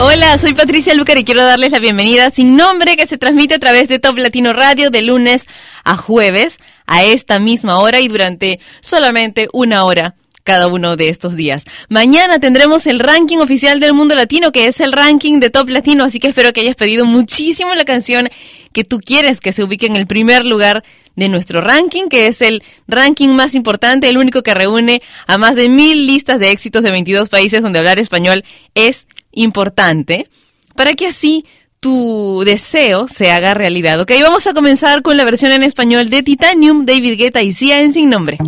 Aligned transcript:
Hola, 0.00 0.38
soy 0.38 0.54
Patricia 0.54 0.94
Lucar 0.94 1.18
y 1.18 1.24
quiero 1.24 1.42
darles 1.42 1.72
la 1.72 1.80
bienvenida 1.80 2.30
sin 2.30 2.56
nombre 2.56 2.96
que 2.96 3.08
se 3.08 3.18
transmite 3.18 3.54
a 3.54 3.58
través 3.58 3.88
de 3.88 3.98
Top 3.98 4.16
Latino 4.16 4.52
Radio 4.52 4.90
de 4.90 5.02
lunes 5.02 5.48
a 5.82 5.96
jueves 5.96 6.58
a 6.86 7.02
esta 7.02 7.40
misma 7.40 7.80
hora 7.80 8.00
y 8.00 8.06
durante 8.06 8.60
solamente 8.80 9.48
una 9.52 9.82
hora 9.82 10.14
cada 10.44 10.68
uno 10.68 10.96
de 10.96 11.08
estos 11.08 11.34
días. 11.34 11.64
Mañana 11.88 12.38
tendremos 12.38 12.86
el 12.86 13.00
ranking 13.00 13.38
oficial 13.38 13.80
del 13.80 13.92
mundo 13.92 14.14
latino, 14.14 14.52
que 14.52 14.68
es 14.68 14.80
el 14.80 14.92
ranking 14.92 15.40
de 15.40 15.50
Top 15.50 15.68
Latino, 15.68 16.04
así 16.04 16.20
que 16.20 16.28
espero 16.28 16.52
que 16.52 16.60
hayas 16.60 16.76
pedido 16.76 17.04
muchísimo 17.04 17.74
la 17.74 17.84
canción 17.84 18.30
que 18.72 18.84
tú 18.84 19.00
quieres 19.00 19.40
que 19.40 19.50
se 19.50 19.64
ubique 19.64 19.86
en 19.86 19.96
el 19.96 20.06
primer 20.06 20.46
lugar 20.46 20.84
de 21.16 21.28
nuestro 21.28 21.60
ranking, 21.60 22.08
que 22.08 22.28
es 22.28 22.40
el 22.40 22.62
ranking 22.86 23.30
más 23.30 23.56
importante, 23.56 24.08
el 24.08 24.16
único 24.16 24.44
que 24.44 24.54
reúne 24.54 25.02
a 25.26 25.38
más 25.38 25.56
de 25.56 25.68
mil 25.68 26.06
listas 26.06 26.38
de 26.38 26.52
éxitos 26.52 26.84
de 26.84 26.92
22 26.92 27.28
países 27.28 27.62
donde 27.62 27.80
hablar 27.80 27.98
español 27.98 28.44
es 28.76 29.08
importante 29.32 30.26
para 30.74 30.94
que 30.94 31.06
así 31.06 31.44
tu 31.80 32.42
deseo 32.44 33.06
se 33.08 33.30
haga 33.30 33.54
realidad. 33.54 34.00
Ok, 34.00 34.12
vamos 34.22 34.46
a 34.46 34.54
comenzar 34.54 35.02
con 35.02 35.16
la 35.16 35.24
versión 35.24 35.52
en 35.52 35.62
español 35.62 36.10
de 36.10 36.22
Titanium, 36.22 36.86
David 36.86 37.18
Guetta 37.18 37.42
y 37.42 37.52
Sia 37.52 37.80
en 37.80 37.92
Sin 37.92 38.10
Nombre. 38.10 38.38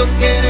tú 0.00 0.06
quieres. 0.18 0.49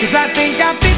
Cause 0.00 0.14
I 0.14 0.28
think 0.34 0.60
I've 0.60 0.78
been 0.78 0.95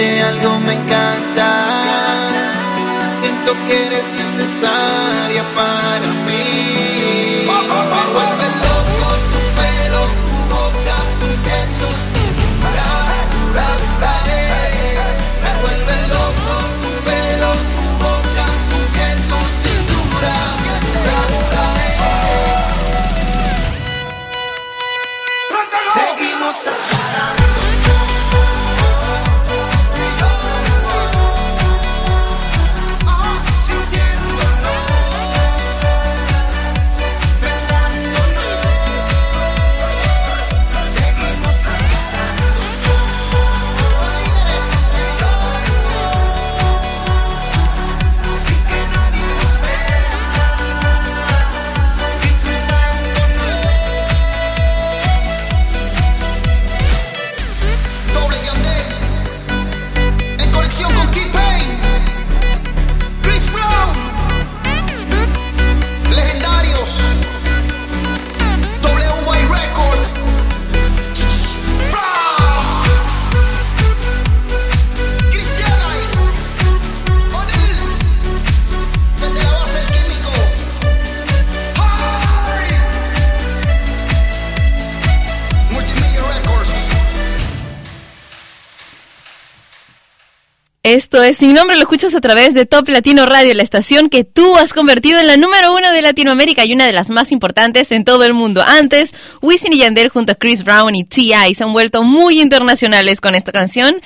de 0.00 0.22
algo 0.22 0.58
me 0.60 0.74
encanta. 0.74 1.48
Siento 3.20 3.52
que 3.66 3.86
eres 3.86 4.06
necesaria 4.20 5.42
para 5.54 6.08
mí. 6.26 6.44
Me 7.46 8.02
vuelve 8.14 8.46
loco 8.64 9.08
tu 9.32 9.42
pelo, 9.58 10.02
tu 10.26 10.36
boca, 10.54 10.96
tu 11.20 11.28
viento 11.46 11.86
sin 12.10 12.30
dura, 12.40 12.90
dura, 13.34 13.68
dura. 13.82 14.14
Me 15.42 15.52
vuelve 15.62 15.96
loco 16.14 16.52
tu 16.82 16.90
pelo, 17.08 17.50
tu 17.76 17.86
boca, 18.04 18.46
tu 18.70 18.78
viento 18.96 19.36
sin 19.60 19.80
dura, 19.90 20.36
dura, 20.94 21.18
dura. 21.32 21.66
Seguimos 25.94 26.58
así. 26.72 26.89
Esto 90.92 91.22
es 91.22 91.36
Sin 91.36 91.54
Nombre, 91.54 91.76
lo 91.76 91.82
escuchas 91.82 92.16
a 92.16 92.20
través 92.20 92.52
de 92.52 92.66
Top 92.66 92.88
Latino 92.88 93.24
Radio, 93.24 93.54
la 93.54 93.62
estación 93.62 94.08
que 94.08 94.24
tú 94.24 94.56
has 94.56 94.72
convertido 94.72 95.20
en 95.20 95.28
la 95.28 95.36
número 95.36 95.72
uno 95.72 95.92
de 95.92 96.02
Latinoamérica 96.02 96.64
y 96.64 96.72
una 96.72 96.84
de 96.84 96.92
las 96.92 97.10
más 97.10 97.30
importantes 97.30 97.92
en 97.92 98.04
todo 98.04 98.24
el 98.24 98.34
mundo. 98.34 98.60
Antes, 98.60 99.14
Wisin 99.40 99.72
y 99.72 99.78
Yandel 99.78 100.08
junto 100.08 100.32
a 100.32 100.34
Chris 100.34 100.64
Brown 100.64 100.96
y 100.96 101.04
T.I. 101.04 101.54
se 101.54 101.62
han 101.62 101.72
vuelto 101.72 102.02
muy 102.02 102.40
internacionales 102.40 103.20
con 103.20 103.36
esta 103.36 103.52
canción. 103.52 104.00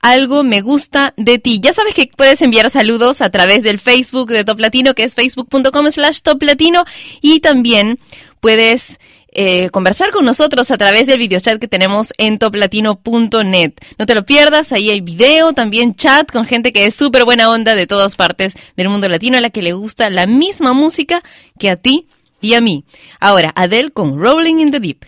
Algo 0.00 0.42
me 0.42 0.62
gusta 0.62 1.12
de 1.18 1.38
ti. 1.38 1.60
Ya 1.62 1.74
sabes 1.74 1.92
que 1.92 2.08
puedes 2.16 2.40
enviar 2.40 2.70
saludos 2.70 3.20
a 3.20 3.28
través 3.28 3.62
del 3.62 3.78
Facebook 3.78 4.30
de 4.30 4.46
Top 4.46 4.58
Latino, 4.58 4.94
que 4.94 5.04
es 5.04 5.14
facebook.com 5.14 5.90
slash 5.90 6.20
Top 6.22 6.42
Latino, 6.42 6.86
y 7.20 7.40
también 7.40 7.98
puedes 8.40 9.00
eh, 9.32 9.70
conversar 9.70 10.10
con 10.10 10.24
nosotros 10.24 10.70
a 10.70 10.78
través 10.78 11.06
del 11.06 11.18
videochat 11.18 11.58
que 11.58 11.68
tenemos 11.68 12.12
en 12.18 12.38
toplatino.net. 12.38 13.72
No 13.98 14.06
te 14.06 14.14
lo 14.14 14.24
pierdas, 14.24 14.72
ahí 14.72 14.90
hay 14.90 15.00
video, 15.00 15.52
también 15.52 15.94
chat 15.94 16.30
con 16.30 16.44
gente 16.44 16.72
que 16.72 16.86
es 16.86 16.94
súper 16.94 17.24
buena 17.24 17.50
onda 17.50 17.74
de 17.74 17.86
todas 17.86 18.16
partes 18.16 18.56
del 18.76 18.88
mundo 18.88 19.08
latino, 19.08 19.38
a 19.38 19.40
la 19.40 19.50
que 19.50 19.62
le 19.62 19.72
gusta 19.72 20.10
la 20.10 20.26
misma 20.26 20.72
música 20.72 21.22
que 21.58 21.70
a 21.70 21.76
ti 21.76 22.06
y 22.40 22.54
a 22.54 22.60
mí. 22.60 22.84
Ahora, 23.20 23.52
Adele 23.54 23.90
con 23.90 24.18
Rolling 24.18 24.58
in 24.58 24.70
the 24.70 24.80
Deep. 24.80 25.04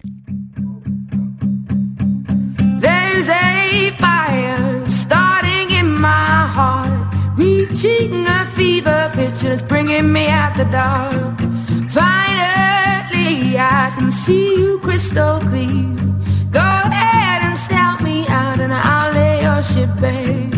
I 13.59 13.93
can 13.97 14.11
see 14.11 14.57
you 14.57 14.79
crystal 14.81 15.39
clear. 15.41 15.95
Go 16.51 16.61
ahead 16.61 17.43
and 17.43 17.57
sell 17.57 17.99
me 18.01 18.27
out, 18.29 18.59
and 18.59 18.73
I'll 18.73 19.13
lay 19.13 19.43
your 19.43 19.63
ship, 19.63 19.91
babe. 20.01 20.54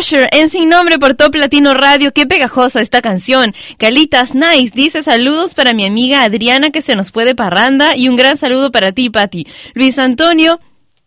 En 0.00 0.48
Sin 0.48 0.68
Nombre 0.68 1.00
por 1.00 1.14
Top 1.14 1.34
Latino 1.34 1.74
Radio. 1.74 2.12
Qué 2.12 2.24
pegajosa 2.24 2.80
esta 2.80 3.02
canción. 3.02 3.52
Calitas 3.78 4.32
Nice 4.32 4.70
dice 4.72 5.02
saludos 5.02 5.54
para 5.54 5.74
mi 5.74 5.84
amiga 5.84 6.22
Adriana 6.22 6.70
que 6.70 6.82
se 6.82 6.94
nos 6.94 7.10
fue 7.10 7.24
de 7.24 7.34
parranda 7.34 7.96
y 7.96 8.08
un 8.08 8.14
gran 8.14 8.36
saludo 8.36 8.70
para 8.70 8.92
ti, 8.92 9.10
Patti. 9.10 9.48
Luis 9.74 9.98
Antonio 9.98 10.60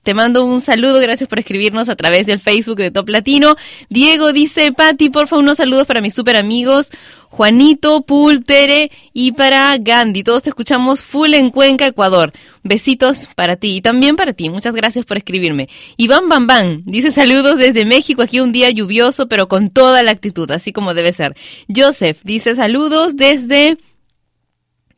te 0.03 0.15
mando 0.15 0.43
un 0.43 0.61
saludo, 0.61 0.99
gracias 0.99 1.29
por 1.29 1.37
escribirnos 1.37 1.87
a 1.87 1.95
través 1.95 2.25
del 2.25 2.39
Facebook 2.39 2.77
de 2.77 2.89
Top 2.89 3.07
Latino. 3.07 3.55
Diego 3.89 4.33
dice, 4.33 4.71
Pati, 4.71 5.11
porfa, 5.11 5.37
unos 5.37 5.57
saludos 5.57 5.85
para 5.85 6.01
mis 6.01 6.15
super 6.15 6.35
amigos, 6.37 6.89
Juanito, 7.29 8.01
Pultere 8.01 8.89
y 9.13 9.33
para 9.33 9.77
Gandhi. 9.77 10.23
Todos 10.23 10.41
te 10.41 10.49
escuchamos 10.49 11.03
full 11.03 11.35
en 11.35 11.51
Cuenca, 11.51 11.85
Ecuador. 11.85 12.33
Besitos 12.63 13.27
para 13.35 13.57
ti 13.57 13.75
y 13.75 13.81
también 13.81 14.15
para 14.15 14.33
ti. 14.33 14.49
Muchas 14.49 14.73
gracias 14.73 15.05
por 15.05 15.17
escribirme. 15.17 15.69
Iván 15.97 16.27
Bambán 16.27 16.81
dice 16.85 17.11
saludos 17.11 17.59
desde 17.59 17.85
México, 17.85 18.23
aquí 18.23 18.39
un 18.39 18.51
día 18.51 18.71
lluvioso, 18.71 19.27
pero 19.27 19.47
con 19.47 19.69
toda 19.69 20.01
la 20.01 20.11
actitud, 20.11 20.49
así 20.49 20.73
como 20.73 20.95
debe 20.95 21.13
ser. 21.13 21.35
Joseph 21.73 22.21
dice 22.23 22.55
saludos 22.55 23.15
desde... 23.15 23.77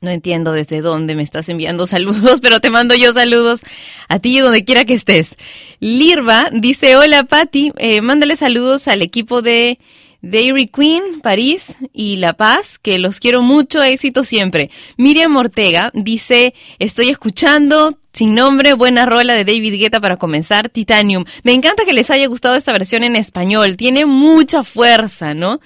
No 0.04 0.12
entiendo 0.12 0.52
desde 0.52 0.82
dónde 0.82 1.16
me 1.16 1.24
estás 1.24 1.48
enviando 1.48 1.88
saludos, 1.88 2.42
pero 2.42 2.60
te 2.60 2.70
mando 2.70 2.94
yo 2.94 3.14
saludos 3.14 3.62
a 4.10 4.20
ti 4.20 4.38
donde 4.38 4.66
quiera 4.66 4.84
que 4.84 4.94
estés. 4.94 5.38
Lirva 5.80 6.50
dice, 6.52 6.98
hola 6.98 7.24
Patti, 7.24 7.72
eh, 7.78 8.02
mándale 8.02 8.36
saludos 8.36 8.90
al 8.90 9.02
equipo 9.02 9.42
de 9.42 9.80
Dairy 10.22 10.68
Queen, 10.68 11.22
París 11.22 11.78
y 11.94 12.18
La 12.18 12.34
Paz, 12.34 12.80
que 12.80 13.00
los 13.00 13.22
quiero 13.22 13.42
mucho, 13.42 13.82
éxito 13.82 14.26
siempre. 14.26 14.70
Miriam 14.98 15.38
Ortega 15.38 15.90
dice, 15.94 16.54
estoy 16.80 17.08
escuchando, 17.08 17.98
sin 18.12 18.36
nombre, 18.36 18.74
buena 18.74 19.06
rola 19.06 19.36
de 19.36 19.46
David 19.46 19.80
Guetta 19.80 20.02
para 20.02 20.18
comenzar, 20.18 20.68
Titanium. 20.68 21.24
Me 21.44 21.54
encanta 21.54 21.86
que 21.86 21.94
les 21.94 22.12
haya 22.12 22.28
gustado 22.28 22.56
esta 22.56 22.74
versión 22.74 23.06
en 23.06 23.16
español, 23.16 23.78
tiene 23.78 24.06
mucha 24.06 24.66
fuerza, 24.66 25.34
¿no? 25.34 25.62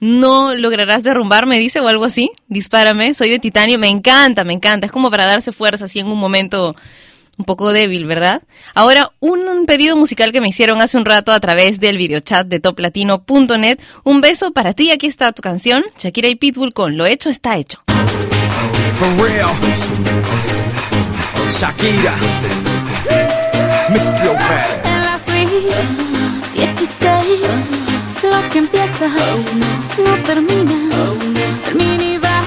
no 0.00 0.54
lograrás 0.54 1.02
derrumbarme, 1.02 1.58
dice, 1.58 1.80
o 1.80 1.88
algo 1.88 2.04
así, 2.04 2.30
dispárame, 2.48 3.14
soy 3.14 3.30
de 3.30 3.38
titanio, 3.38 3.78
me 3.78 3.88
encanta, 3.88 4.44
me 4.44 4.54
encanta, 4.54 4.86
es 4.86 4.92
como 4.92 5.10
para 5.10 5.26
darse 5.26 5.52
fuerza 5.52 5.84
así 5.84 6.00
en 6.00 6.08
un 6.08 6.18
momento 6.18 6.74
un 7.36 7.44
poco 7.44 7.72
débil, 7.72 8.06
¿verdad? 8.06 8.42
Ahora, 8.74 9.12
un 9.20 9.64
pedido 9.66 9.96
musical 9.96 10.32
que 10.32 10.40
me 10.40 10.48
hicieron 10.48 10.80
hace 10.80 10.96
un 10.96 11.04
rato 11.04 11.32
a 11.32 11.40
través 11.40 11.80
del 11.80 11.96
videochat 11.96 12.46
de 12.46 12.60
toplatino.net, 12.60 13.78
un 14.04 14.20
beso 14.20 14.52
para 14.52 14.74
ti, 14.74 14.90
aquí 14.90 15.06
está 15.06 15.32
tu 15.32 15.42
canción, 15.42 15.84
Shakira 15.98 16.28
y 16.28 16.34
Pitbull 16.34 16.72
con 16.72 16.96
Lo 16.96 17.06
hecho 17.06 17.30
está 17.30 17.56
hecho. 17.56 17.82
For 18.98 19.26
real. 19.26 19.50
Shakira. 21.50 22.14
Lo 28.22 28.50
que 28.50 28.58
empieza 28.58 29.06
no 29.08 30.22
termina. 30.24 30.72
Termina 31.64 32.04
y 32.04 32.18
va 32.18 32.42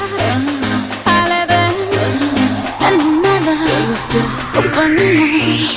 Al 1.05 1.31
Edén 1.31 1.73
En 2.79 2.97
mi 2.97 3.17
nada 3.21 3.53
Compañía 4.53 5.69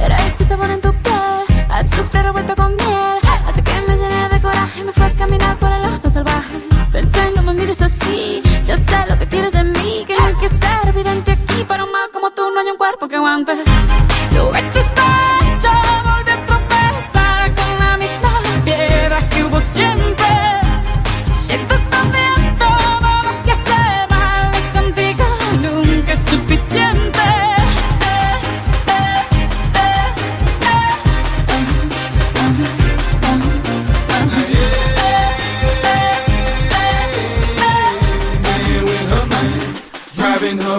Era 0.00 0.16
ese 0.26 0.48
sabor 0.48 0.70
en 0.70 0.80
tu 0.80 0.90
piel 1.02 1.66
Azufre 1.68 2.22
revuelto 2.22 2.56
con 2.56 2.74
miel. 2.76 3.18
Así 3.46 3.60
que 3.62 3.80
me 3.82 3.96
llené 3.96 4.28
de 4.30 4.40
coraje 4.40 4.84
Me 4.84 4.92
fue 4.92 5.04
a 5.04 5.14
caminar 5.14 5.56
por 5.58 5.70
el 5.70 5.82
lado 5.82 6.08
salvaje. 6.08 6.58
Pensé 6.90 7.30
no 7.36 7.42
me 7.42 7.52
mires 7.52 7.82
así 7.82 8.42
Ya 8.64 8.76
sé 8.76 9.06
lo 9.08 9.18
que 9.18 9.26
quieres 9.28 9.52
de 9.52 9.64
mí 9.64 10.04
Que 10.06 10.16
no 10.18 10.26
hay 10.26 10.34
que 10.34 10.48
ser 10.48 10.88
evidente 10.88 11.32
aquí 11.32 11.64
Pero 11.68 11.86
mal 11.86 12.10
como 12.12 12.30
tú 12.30 12.50
no 12.54 12.60
hay 12.60 12.68
un 12.68 12.78
cuerpo 12.78 13.06
que 13.06 13.16
aguante 13.16 13.52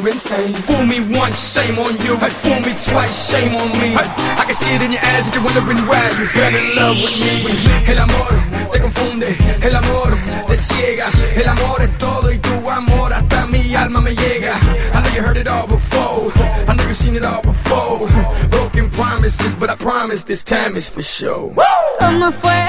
Driving 0.02 0.20
her 0.20 0.50
insane. 0.50 0.54
Fool 0.56 0.86
me 0.86 1.18
once, 1.18 1.54
shame 1.54 1.78
on 1.78 1.94
you. 2.02 2.18
Hey, 2.18 2.30
fool 2.30 2.60
me 2.62 2.74
twice, 2.74 3.30
shame 3.30 3.56
on 3.56 3.72
me. 3.80 3.90
Hey, 3.94 4.10
I 4.38 4.44
can 4.46 4.56
see 4.56 4.74
it 4.74 4.82
in 4.82 4.92
your 4.94 5.02
eyes 5.02 5.26
that 5.26 5.36
you're 5.36 5.44
wondering 5.44 5.78
why 5.86 6.10
you 6.18 6.26
fell 6.26 6.56
in 6.56 6.76
love 6.76 6.98
with 6.98 7.18
me. 7.22 7.46
El 7.86 8.00
amor 8.00 8.34
te 8.72 8.80
confunde, 8.80 9.30
el 9.62 9.76
amor 9.76 10.18
te 10.48 10.56
ciega. 10.56 11.06
El 11.36 11.48
amor 11.48 11.82
es 11.82 11.98
todo 11.98 12.32
y 12.32 12.40
tu 12.40 12.70
amor 12.70 13.14
hasta 13.14 13.46
mi 13.48 13.76
alma 13.76 14.02
me 14.02 14.16
llega. 14.16 14.56
I 14.94 15.02
know 15.02 15.14
you 15.14 15.22
heard 15.22 15.38
it 15.38 15.48
all 15.48 15.68
before. 15.68 16.32
I 16.68 16.74
know 16.74 16.84
you've 16.84 16.96
seen 16.96 17.16
it 17.16 17.24
all 17.24 17.42
before. 17.42 18.08
Broken 18.50 18.90
promises, 18.90 19.54
but 19.56 19.70
I 19.70 19.76
promise 19.76 20.24
this 20.24 20.44
time 20.44 20.76
is 20.76 20.90
for 20.90 21.04
sure. 21.04 21.54
¿Cómo 22.00 22.32
fue? 22.32 22.64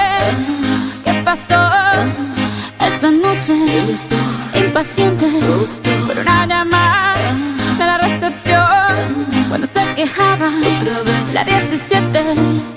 ¿Qué 1.03 1.13
pasó? 1.23 1.59
Esa 2.79 3.09
noche 3.09 3.53
impaciente 4.55 5.25
por 6.05 6.17
una 6.19 6.45
llamada 6.45 7.02
de 8.03 8.09
la 8.09 8.15
recepción 8.15 9.25
cuando 9.49 9.67
se 9.67 9.95
quejaba 9.95 10.49
la 11.33 11.43
17 11.43 12.19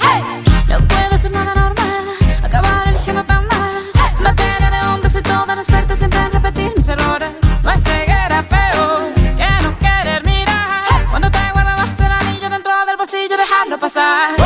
hey, 0.00 0.22
no 0.68 0.78
puede 0.86 1.18
ser 1.18 1.30
nada 1.32 1.54
normal 1.54 2.04
acabar 2.42 2.88
eligiendo 2.88 3.24
tan 3.24 3.46
mal. 3.46 3.76
En 4.18 4.22
materia 4.22 4.70
de 4.70 4.86
hombres 4.88 5.12
soy 5.12 5.22
toda 5.22 5.44
una 5.44 5.54
experta 5.54 5.96
siempre 5.96 6.20
en 6.20 6.32
repetir 6.32 6.72
mis 6.76 6.88
errores. 6.88 7.30
No 7.62 7.70
hay 7.70 7.80
ceguera 7.80 8.48
peor 8.48 9.14
que 9.14 9.48
no 9.62 9.78
querer 9.78 10.24
mirar. 10.24 10.84
Cuando 11.10 11.30
te 11.30 11.38
guardabas 11.52 11.98
el 11.98 12.12
anillo 12.12 12.50
dentro 12.50 12.72
del 12.86 12.96
bolsillo 12.96 13.36
dejarlo 13.36 13.78
pasar 13.78 14.45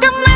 untuk 0.00 0.29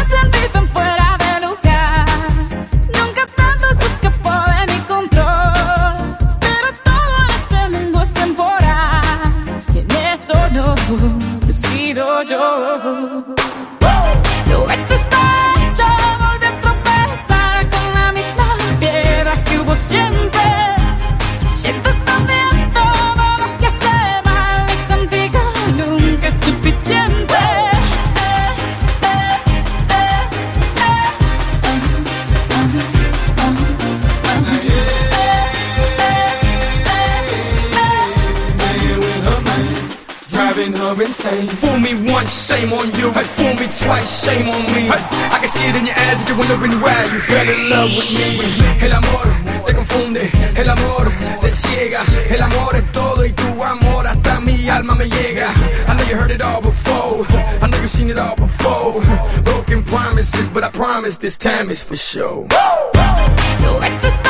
insane. 41.25 41.49
Fool 41.49 41.79
me 41.79 42.13
once, 42.13 42.47
shame 42.47 42.73
on 42.73 42.87
you. 42.95 43.11
Hey, 43.13 43.25
fool 43.25 43.55
me 43.55 43.67
twice, 43.67 44.25
shame 44.25 44.49
on 44.49 44.65
me. 44.73 44.89
I 44.89 45.39
can 45.41 45.49
see 45.49 45.67
it 45.69 45.77
in 45.77 45.87
your 45.87 45.97
eyes 45.97 46.19
that 46.19 46.29
you're 46.29 46.39
wondering 46.39 46.81
why 46.81 47.05
you 47.05 47.19
fell 47.19 47.49
in 47.49 47.71
love 47.71 47.91
with 47.97 48.11
me. 48.11 48.29
El 48.85 48.93
amor 48.93 49.27
te 49.67 49.73
confunde, 49.75 50.31
el 50.57 50.69
amor 50.71 51.13
te 51.41 51.49
ciega. 51.49 52.01
El 52.29 52.43
amor 52.43 52.77
es 52.77 52.93
todo 52.93 53.25
y 53.25 53.33
tu 53.33 53.63
amor 53.63 54.07
hasta 54.07 54.41
mi 54.41 54.69
alma 54.69 54.95
me 54.95 55.09
llega. 55.09 55.51
I 55.89 55.95
know 55.95 56.05
you 56.05 56.17
heard 56.17 56.31
it 56.31 56.43
all 56.43 56.61
before. 56.61 57.25
I 57.63 57.69
know 57.69 57.79
you've 57.81 57.91
seen 57.91 58.11
it 58.11 58.19
all 58.19 58.37
before. 58.37 59.01
Broken 59.43 59.83
promises, 59.85 60.49
but 60.49 60.65
I 60.65 60.71
promise 60.71 61.17
this 61.19 61.37
time 61.37 61.71
is 61.71 61.83
for 61.83 61.97
sure. 61.97 62.47
Lo 63.63 63.81
hecho 63.83 64.09
está 64.09 64.24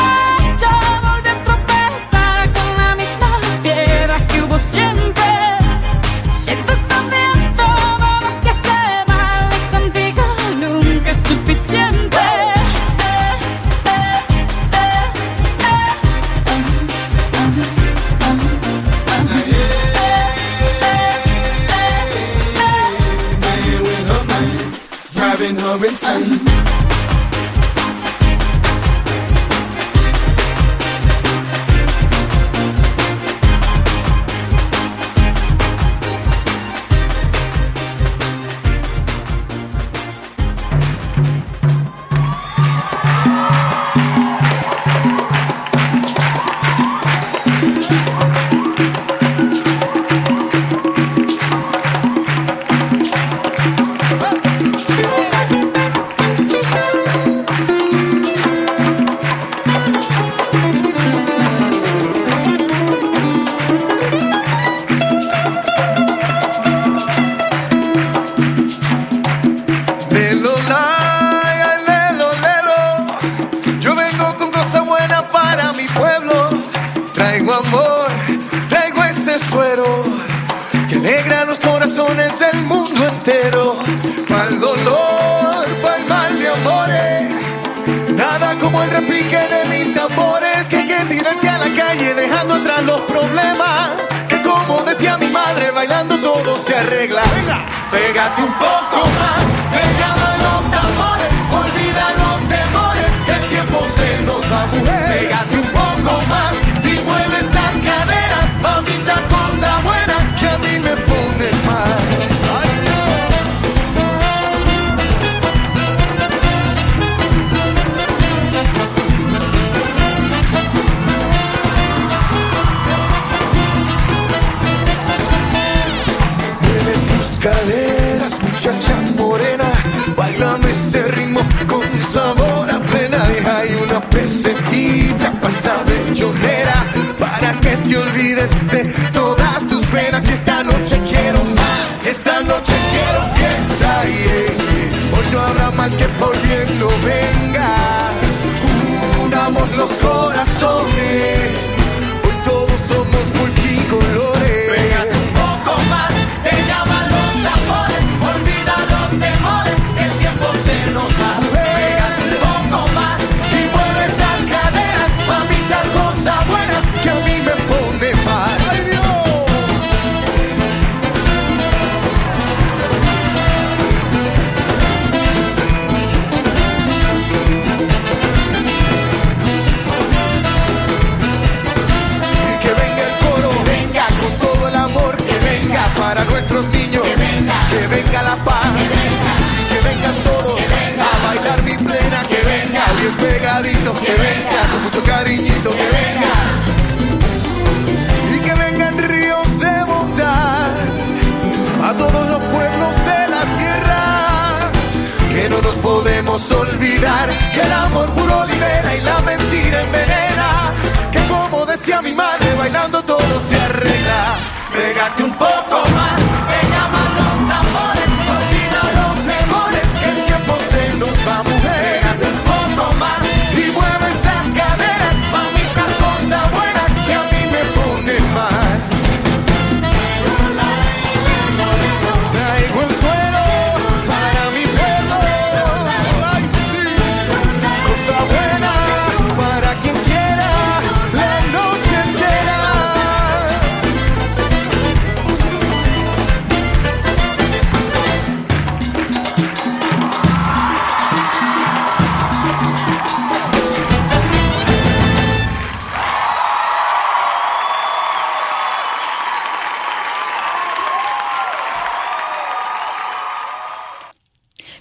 and 25.86 25.96
sun. 25.96 26.83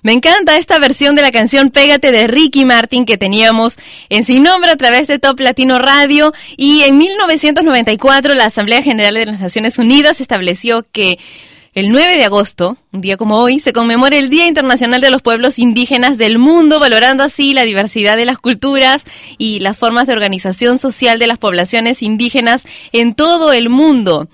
Me 0.03 0.11
encanta 0.11 0.57
esta 0.57 0.79
versión 0.79 1.15
de 1.15 1.21
la 1.21 1.31
canción 1.31 1.69
Pégate 1.69 2.11
de 2.11 2.27
Ricky 2.27 2.65
Martin 2.65 3.05
que 3.05 3.17
teníamos 3.17 3.77
en 4.09 4.25
Sin 4.25 4.43
Nombre 4.43 4.69
a 4.69 4.75
través 4.75 5.07
de 5.07 5.17
Top 5.17 5.39
Latino 5.39 5.79
Radio. 5.79 6.33
Y 6.57 6.81
en 6.81 6.97
1994 6.97 8.33
la 8.33 8.45
Asamblea 8.45 8.81
General 8.83 9.13
de 9.13 9.27
las 9.27 9.39
Naciones 9.39 9.79
Unidas 9.79 10.19
estableció 10.19 10.85
que 10.91 11.19
el 11.73 11.89
9 11.89 12.17
de 12.17 12.25
agosto, 12.25 12.77
un 12.91 13.01
día 13.01 13.17
como 13.17 13.37
hoy, 13.37 13.59
se 13.59 13.73
conmemora 13.73 14.15
el 14.15 14.29
Día 14.29 14.45
Internacional 14.47 15.01
de 15.01 15.09
los 15.09 15.23
Pueblos 15.23 15.57
Indígenas 15.57 16.19
del 16.19 16.37
Mundo, 16.37 16.79
valorando 16.79 17.23
así 17.23 17.55
la 17.55 17.63
diversidad 17.63 18.15
de 18.15 18.25
las 18.25 18.37
culturas 18.37 19.05
y 19.39 19.59
las 19.59 19.79
formas 19.79 20.05
de 20.05 20.13
organización 20.13 20.77
social 20.77 21.17
de 21.17 21.25
las 21.25 21.39
poblaciones 21.39 22.03
indígenas 22.03 22.67
en 22.91 23.15
todo 23.15 23.53
el 23.53 23.69
mundo. 23.69 24.27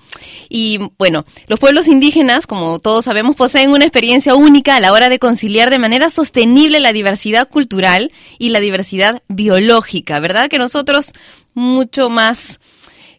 Y 0.50 0.80
bueno, 0.98 1.24
los 1.46 1.58
pueblos 1.58 1.88
indígenas, 1.88 2.46
como 2.46 2.78
todos 2.78 3.06
sabemos, 3.06 3.36
poseen 3.36 3.70
una 3.70 3.86
experiencia 3.86 4.34
única 4.34 4.76
a 4.76 4.80
la 4.80 4.92
hora 4.92 5.08
de 5.08 5.18
conciliar 5.18 5.70
de 5.70 5.78
manera 5.78 6.10
sostenible 6.10 6.78
la 6.78 6.92
diversidad 6.92 7.48
cultural 7.48 8.12
y 8.38 8.50
la 8.50 8.60
diversidad 8.60 9.22
biológica, 9.28 10.20
¿verdad? 10.20 10.50
Que 10.50 10.58
nosotros, 10.58 11.12
mucho 11.54 12.10
más 12.10 12.60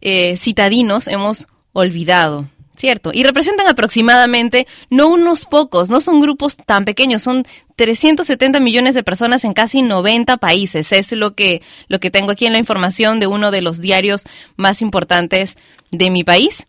eh, 0.01 0.35
citadinos, 0.37 1.07
hemos 1.07 1.47
olvidado. 1.73 2.47
¿Cierto? 2.81 3.11
Y 3.13 3.21
representan 3.21 3.67
aproximadamente, 3.67 4.65
no 4.89 5.07
unos 5.09 5.45
pocos, 5.45 5.91
no 5.91 6.01
son 6.01 6.19
grupos 6.19 6.57
tan 6.57 6.83
pequeños, 6.83 7.21
son 7.21 7.45
370 7.75 8.59
millones 8.59 8.95
de 8.95 9.03
personas 9.03 9.43
en 9.43 9.53
casi 9.53 9.83
90 9.83 10.37
países. 10.37 10.91
Es 10.91 11.11
lo 11.11 11.35
que, 11.35 11.61
lo 11.89 11.99
que 11.99 12.09
tengo 12.09 12.31
aquí 12.31 12.47
en 12.47 12.53
la 12.53 12.57
información 12.57 13.19
de 13.19 13.27
uno 13.27 13.51
de 13.51 13.61
los 13.61 13.81
diarios 13.81 14.23
más 14.55 14.81
importantes 14.81 15.59
de 15.91 16.09
mi 16.09 16.23
país. 16.23 16.65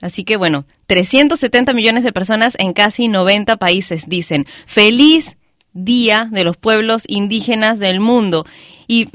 Así 0.00 0.24
que 0.24 0.36
bueno, 0.36 0.64
370 0.88 1.74
millones 1.74 2.02
de 2.02 2.12
personas 2.12 2.56
en 2.58 2.72
casi 2.72 3.06
90 3.06 3.56
países 3.56 4.08
dicen, 4.08 4.46
feliz 4.66 5.36
día 5.74 6.28
de 6.32 6.42
los 6.42 6.56
pueblos 6.56 7.04
indígenas 7.06 7.78
del 7.78 8.00
mundo. 8.00 8.46
Y 8.88 9.10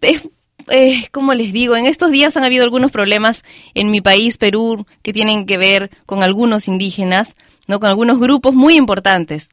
es 0.00 0.22
eh, 0.70 1.06
como 1.12 1.34
les 1.34 1.52
digo, 1.52 1.76
en 1.76 1.86
estos 1.86 2.10
días 2.10 2.36
han 2.36 2.44
habido 2.44 2.64
algunos 2.64 2.90
problemas 2.90 3.44
en 3.74 3.90
mi 3.90 4.00
país, 4.00 4.38
Perú, 4.38 4.86
que 5.02 5.12
tienen 5.12 5.46
que 5.46 5.58
ver 5.58 5.90
con 6.06 6.22
algunos 6.22 6.68
indígenas, 6.68 7.36
¿no? 7.66 7.80
Con 7.80 7.88
algunos 7.88 8.20
grupos 8.20 8.54
muy 8.54 8.76
importantes 8.76 9.50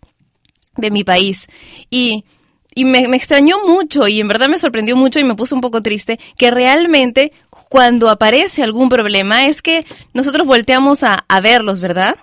de 0.78 0.92
mi 0.92 1.04
país. 1.04 1.48
Y, 1.90 2.26
y 2.74 2.86
me, 2.86 3.08
me 3.08 3.18
extrañó 3.18 3.66
mucho 3.66 4.08
y 4.08 4.20
en 4.20 4.28
verdad 4.28 4.50
me 4.50 4.58
sorprendió 4.58 4.96
mucho 4.96 5.20
y 5.20 5.24
me 5.24 5.36
puso 5.36 5.56
un 5.56 5.62
poco 5.62 5.82
triste 5.82 6.20
que 6.38 6.52
realmente 6.52 7.32
cuando 7.50 8.10
aparece 8.10 8.64
algún 8.64 8.90
problema 8.90 9.48
es 9.48 9.62
que 9.62 9.86
nosotros 10.14 10.46
volteamos 10.46 11.04
a, 11.04 11.26
a 11.28 11.42
verlos, 11.42 11.80
¿verdad? 11.80 12.16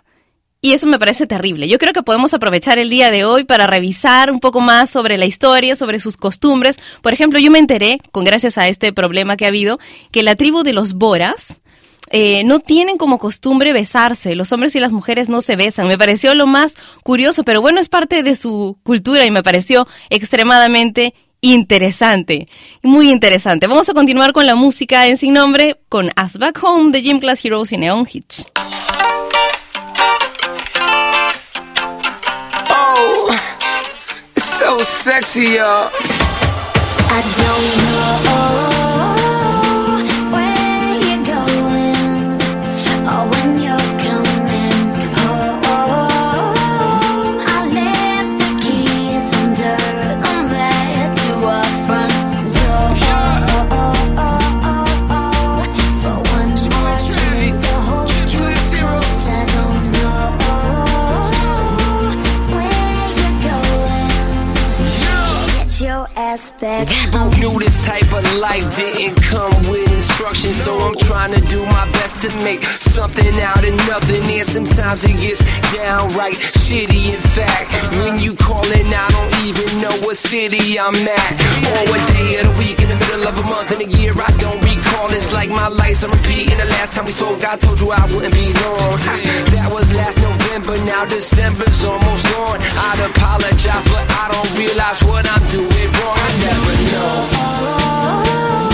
Y 0.64 0.74
eso 0.74 0.86
me 0.86 1.00
parece 1.00 1.26
terrible. 1.26 1.66
Yo 1.66 1.76
creo 1.76 1.92
que 1.92 2.04
podemos 2.04 2.34
aprovechar 2.34 2.78
el 2.78 2.88
día 2.88 3.10
de 3.10 3.24
hoy 3.24 3.42
para 3.42 3.66
revisar 3.66 4.30
un 4.30 4.38
poco 4.38 4.60
más 4.60 4.88
sobre 4.88 5.18
la 5.18 5.26
historia, 5.26 5.74
sobre 5.74 5.98
sus 5.98 6.16
costumbres. 6.16 6.78
Por 7.02 7.12
ejemplo, 7.12 7.40
yo 7.40 7.50
me 7.50 7.58
enteré, 7.58 7.98
con 8.12 8.22
gracias 8.22 8.58
a 8.58 8.68
este 8.68 8.92
problema 8.92 9.36
que 9.36 9.44
ha 9.44 9.48
habido, 9.48 9.80
que 10.12 10.22
la 10.22 10.36
tribu 10.36 10.62
de 10.62 10.72
los 10.72 10.92
Boras 10.92 11.60
eh, 12.12 12.44
no 12.44 12.60
tienen 12.60 12.96
como 12.96 13.18
costumbre 13.18 13.72
besarse. 13.72 14.36
Los 14.36 14.52
hombres 14.52 14.76
y 14.76 14.78
las 14.78 14.92
mujeres 14.92 15.28
no 15.28 15.40
se 15.40 15.56
besan. 15.56 15.88
Me 15.88 15.98
pareció 15.98 16.32
lo 16.36 16.46
más 16.46 16.76
curioso, 17.02 17.42
pero 17.42 17.60
bueno, 17.60 17.80
es 17.80 17.88
parte 17.88 18.22
de 18.22 18.36
su 18.36 18.78
cultura 18.84 19.26
y 19.26 19.32
me 19.32 19.42
pareció 19.42 19.88
extremadamente 20.10 21.12
interesante, 21.40 22.46
muy 22.84 23.10
interesante. 23.10 23.66
Vamos 23.66 23.88
a 23.88 23.94
continuar 23.94 24.32
con 24.32 24.46
la 24.46 24.54
música 24.54 25.08
en 25.08 25.16
sin 25.16 25.34
nombre 25.34 25.80
con 25.88 26.12
Us 26.24 26.38
Back 26.38 26.62
Home 26.62 26.92
de 26.92 27.02
Gym 27.02 27.18
Class 27.18 27.44
Heroes 27.44 27.72
y 27.72 27.78
Neon 27.78 28.06
Hitch. 28.08 28.44
so 34.72 34.82
sexy, 34.82 35.56
y'all. 35.56 35.90
I 37.14 37.20
don't 37.36 38.26
know. 38.26 38.31
Oh, 68.54 69.81
it's 70.30 70.62
so 70.62 70.92
of 73.64 73.74
nothing, 73.88 74.24
and 74.38 74.46
Sometimes 74.46 75.04
it 75.04 75.16
gets 75.20 75.40
downright 75.72 76.34
shitty. 76.34 77.14
In 77.14 77.20
fact, 77.20 77.70
when 77.98 78.18
you 78.18 78.34
callin', 78.34 78.92
I 78.92 79.08
don't 79.10 79.34
even 79.46 79.80
know 79.80 79.94
what 80.06 80.16
city 80.16 80.78
I'm 80.78 80.94
at. 80.94 81.32
Or 81.72 81.90
what 81.90 82.02
day 82.14 82.38
of 82.40 82.46
the 82.46 82.54
week, 82.58 82.80
in 82.82 82.88
the 82.88 82.96
middle 82.96 83.26
of 83.26 83.36
a 83.38 83.42
month, 83.42 83.72
in 83.72 83.80
a 83.80 83.90
year, 83.98 84.12
I 84.16 84.30
don't 84.38 84.60
recall. 84.62 85.12
It's 85.12 85.32
like 85.32 85.50
my 85.50 85.68
life's 85.68 86.02
a 86.02 86.08
repeat. 86.08 86.50
And 86.52 86.60
the 86.60 86.66
last 86.66 86.92
time 86.92 87.04
we 87.06 87.12
spoke, 87.12 87.44
I 87.44 87.56
told 87.56 87.80
you 87.80 87.90
I 87.90 88.04
wouldn't 88.12 88.34
be 88.34 88.52
long. 88.52 88.98
That 89.54 89.70
was 89.72 89.92
last 89.94 90.20
November, 90.20 90.76
now 90.84 91.04
December's 91.04 91.84
almost 91.84 92.24
gone. 92.32 92.60
I'd 92.60 93.00
apologize, 93.10 93.84
but 93.90 94.04
I 94.22 94.30
don't 94.32 94.58
realize 94.58 95.02
what 95.02 95.26
I'm 95.26 95.44
doing 95.50 95.90
wrong. 95.98 96.18
I 96.18 96.30
never 96.46 96.74
know. 96.92 98.71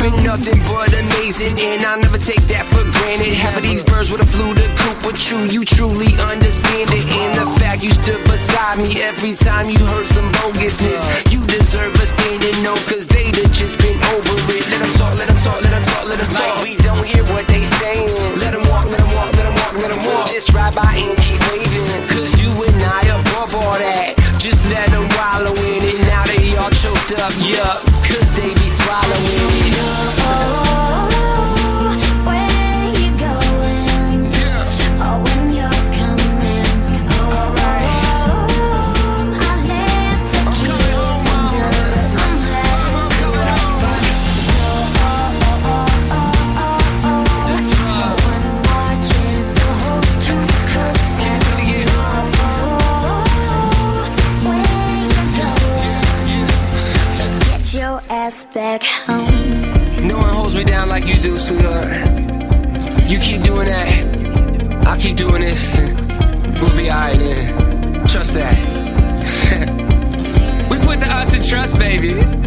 Been 0.00 0.24
nothing 0.24 0.56
but 0.64 0.88
amazing, 0.96 1.60
and 1.60 1.84
I'll 1.84 2.00
never 2.00 2.16
take 2.16 2.40
that 2.48 2.64
for 2.64 2.80
granted. 2.88 3.36
Half 3.36 3.58
of 3.58 3.62
these 3.62 3.84
birds 3.84 4.10
would 4.10 4.20
have 4.20 4.32
flew 4.32 4.54
to 4.56 4.66
coop 4.80 5.04
with 5.04 5.20
you. 5.28 5.44
You 5.44 5.62
truly 5.64 6.16
understand 6.16 6.88
it, 6.88 7.04
and 7.04 7.36
the 7.36 7.44
fact 7.60 7.84
you 7.84 7.92
stood 7.92 8.24
beside 8.24 8.78
me 8.80 9.02
every 9.02 9.36
time 9.36 9.68
you 9.68 9.76
heard 9.92 10.08
some 10.08 10.32
bogusness. 10.40 11.04
You 11.28 11.44
deserve 11.44 11.92
a 11.94 12.06
standing 12.08 12.56
no, 12.64 12.74
cause 12.88 13.06
they'd 13.06 13.36
have 13.36 13.52
just 13.52 13.76
been 13.78 14.00
over 14.16 14.34
it. 14.56 14.64
Let 14.72 14.80
them 14.80 14.92
talk, 14.96 15.18
let 15.20 15.28
them 15.28 15.36
talk, 15.36 15.60
let 15.60 15.70
them 15.70 15.84
talk, 15.84 16.04
let 16.08 16.18
them 16.18 16.30
talk. 16.32 16.48
Like 16.56 16.64
we 16.64 16.76
don't 16.80 17.04
hear 17.04 17.24
what 17.36 17.46
they 17.46 17.64
saying. 17.84 18.08
Let 18.40 18.56
them 18.56 18.64
walk, 18.72 18.88
let 18.88 18.98
them 19.04 19.12
walk, 19.12 19.36
let 19.36 19.44
them 19.44 19.56
walk, 19.60 19.74
let 19.84 19.90
them 19.92 20.02
walk. 20.08 20.32
Just 20.32 20.48
drive 20.48 20.74
by 20.74 20.96
and 20.96 21.12
keep 21.20 21.40
waving, 21.52 22.08
cause 22.08 22.40
you 22.40 22.48
and 22.48 22.80
I 22.80 23.04
above 23.20 23.52
all 23.52 23.76
that. 23.76 24.16
Just 24.40 24.64
let 24.72 24.88
them 24.88 25.04
wallow 25.20 25.52
in 25.60 25.84
it. 25.84 26.00
Now 26.08 26.24
they 26.24 26.56
all 26.56 26.72
choked 26.72 27.12
up, 27.20 27.36
yup, 27.36 27.84
trust, 71.50 71.80
baby. 71.80 72.39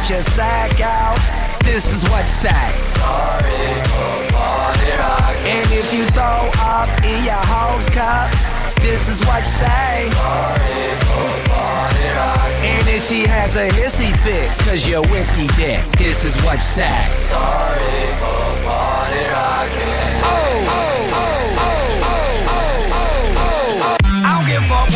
Out 0.00 0.10
your 0.10 0.22
sack 0.22 0.80
out, 0.80 1.20
this 1.64 1.92
is 1.92 2.08
what 2.10 2.24
say. 2.24 2.72
Sorry 2.72 3.68
for 3.92 4.32
party 4.32 4.92
rocking. 4.96 5.46
And 5.46 5.66
if 5.72 5.92
you 5.92 6.04
throw 6.16 6.48
up 6.64 6.88
in 7.04 7.24
your 7.24 7.44
host 7.44 7.92
cup, 7.92 8.30
this 8.80 9.08
is 9.08 9.20
what 9.26 9.40
you 9.40 9.44
say. 9.44 10.08
Sorry 10.10 10.88
for 11.04 11.50
party 11.50 12.08
rocking. 12.16 12.80
And 12.80 12.88
if 12.88 13.02
she 13.02 13.28
has 13.28 13.56
a 13.56 13.68
hissy 13.68 14.16
fit, 14.24 14.48
cause 14.64 14.88
you're 14.88 15.06
whiskey 15.08 15.46
dick, 15.58 15.84
this 15.98 16.24
is 16.24 16.34
what 16.44 16.60
say. 16.60 17.04
Sorry 17.06 18.06
for 18.20 18.64
party 18.64 19.24
oh, 19.28 19.68
oh, 20.24 20.66
oh, 20.68 20.89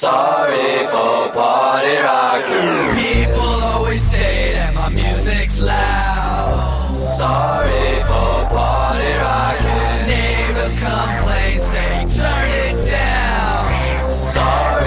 Sorry 0.00 0.86
for 0.86 1.28
party 1.34 1.94
rocking. 2.00 2.96
People 2.96 3.42
always 3.42 4.00
say 4.00 4.54
that 4.54 4.72
my 4.72 4.88
music's 4.88 5.60
loud. 5.60 6.90
Sorry 6.96 8.00
for 8.08 8.48
party 8.48 9.12
rocking. 9.20 10.06
Neighbors 10.08 10.72
complain, 10.80 11.60
say 11.60 12.06
turn 12.16 12.50
it 12.64 12.76
down. 12.88 14.10
Sorry 14.10 14.79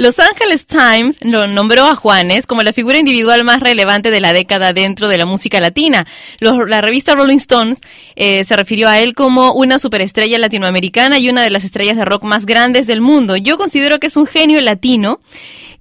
Los 0.00 0.18
Angeles 0.18 0.64
Times 0.64 1.18
lo 1.20 1.46
nombró 1.46 1.84
a 1.84 1.94
Juanes 1.94 2.46
como 2.46 2.62
la 2.62 2.72
figura 2.72 2.96
individual 2.96 3.44
más 3.44 3.60
relevante 3.60 4.10
de 4.10 4.22
la 4.22 4.32
década 4.32 4.72
dentro 4.72 5.08
de 5.08 5.18
la 5.18 5.26
música 5.26 5.60
latina. 5.60 6.06
La 6.40 6.80
revista 6.80 7.14
Rolling 7.14 7.36
Stones 7.36 7.80
eh, 8.16 8.42
se 8.44 8.56
refirió 8.56 8.88
a 8.88 8.98
él 8.98 9.12
como 9.14 9.52
una 9.52 9.78
superestrella 9.78 10.38
latinoamericana 10.38 11.18
y 11.18 11.28
una 11.28 11.42
de 11.42 11.50
las 11.50 11.64
estrellas 11.64 11.98
de 11.98 12.06
rock 12.06 12.24
más 12.24 12.46
grandes 12.46 12.86
del 12.86 13.02
mundo. 13.02 13.36
Yo 13.36 13.58
considero 13.58 14.00
que 14.00 14.06
es 14.06 14.16
un 14.16 14.24
genio 14.24 14.58
latino 14.62 15.20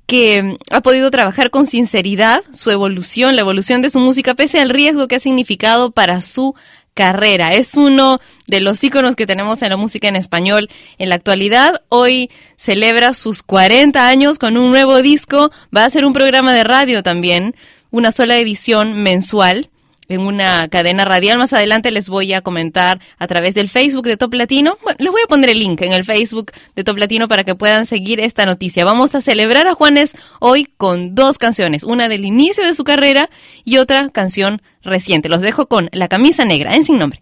que 0.06 0.44
mm, 0.44 0.56
ha 0.72 0.82
podido 0.82 1.10
trabajar 1.12 1.50
con 1.50 1.66
sinceridad 1.66 2.42
su 2.52 2.72
evolución, 2.72 3.38
la 3.38 3.42
evolución 3.42 3.82
de 3.82 3.90
su 3.90 4.00
música, 4.00 4.34
pese 4.34 4.60
al 4.60 4.70
riesgo 4.70 5.08
que 5.08 5.16
ha 5.16 5.20
significado 5.20 5.92
para 5.92 6.20
su 6.20 6.56
carrera. 7.00 7.54
Es 7.54 7.78
uno 7.78 8.20
de 8.48 8.60
los 8.60 8.84
íconos 8.84 9.16
que 9.16 9.26
tenemos 9.26 9.62
en 9.62 9.70
la 9.70 9.78
música 9.78 10.10
en 10.10 10.18
español 10.18 10.70
en 10.98 11.08
la 11.08 11.16
actualidad. 11.16 11.82
Hoy 11.88 12.30
celebra 12.58 13.14
sus 13.14 13.42
40 13.42 14.06
años 14.06 14.38
con 14.38 14.58
un 14.58 14.70
nuevo 14.70 15.02
disco. 15.02 15.50
Va 15.74 15.84
a 15.84 15.86
hacer 15.86 16.04
un 16.04 16.12
programa 16.12 16.54
de 16.54 16.66
radio 16.66 17.02
también, 17.02 17.56
una 17.90 18.12
sola 18.12 18.38
edición 18.38 19.02
mensual 19.02 19.70
en 20.10 20.22
una 20.22 20.68
cadena 20.68 21.06
radial. 21.06 21.38
Más 21.38 21.54
adelante 21.54 21.92
les 21.92 22.10
voy 22.10 22.34
a 22.34 22.42
comentar 22.42 23.00
a 23.18 23.28
través 23.28 23.56
del 23.56 23.70
Facebook 23.70 24.06
de 24.06 24.18
Top 24.18 24.34
Latino. 24.34 24.78
Bueno, 24.84 24.98
les 25.00 25.12
voy 25.12 25.22
a 25.24 25.28
poner 25.28 25.50
el 25.52 25.60
link 25.60 25.82
en 25.82 25.94
el 25.94 26.04
Facebook 26.04 26.52
de 26.76 26.84
Top 26.84 26.98
Latino 26.98 27.28
para 27.28 27.44
que 27.44 27.56
puedan 27.56 27.86
seguir 27.86 28.20
esta 28.20 28.46
noticia. 28.46 28.84
Vamos 28.84 29.16
a 29.16 29.22
celebrar 29.22 29.68
a 29.68 29.76
Juanes 29.76 30.14
hoy 30.40 30.68
con 30.78 31.16
dos 31.16 31.38
canciones, 31.38 31.84
una 31.84 32.10
del 32.10 32.26
inicio 32.26 32.66
de 32.66 32.74
su 32.74 32.84
carrera 32.84 33.30
y 33.64 33.78
otra 33.78 34.10
canción 34.10 34.62
reciente. 34.82 35.30
Los 35.30 35.42
dejo 35.42 35.68
con 35.68 35.90
La 35.94 36.08
camisa 36.08 36.44
negra 36.44 36.76
en 36.76 36.84
sin 36.84 36.98
nombre. 36.98 37.22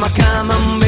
Cama, 0.00 0.08
cama, 0.16 0.79